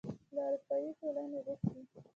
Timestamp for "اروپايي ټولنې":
0.47-1.39